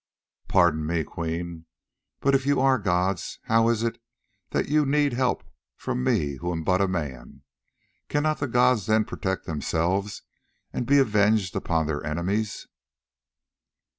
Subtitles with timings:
[0.47, 1.67] Pardon me, Queen,
[2.21, 4.01] but if you are gods, how is it
[4.49, 5.43] that you need help
[5.75, 7.43] from me who am but a man?
[8.09, 10.23] Cannot the gods then protect themselves
[10.73, 12.65] and be avenged upon their enemies?"